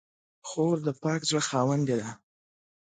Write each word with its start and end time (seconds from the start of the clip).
خور 0.47 0.77
د 0.87 0.89
پاک 1.01 1.21
زړه 1.29 1.41
خاوندې 1.49 1.95
ده. 2.01 2.09